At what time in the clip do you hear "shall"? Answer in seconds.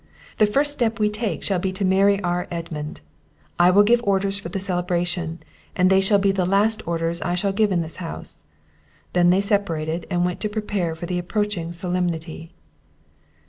1.43-1.59, 6.01-6.17, 7.35-7.53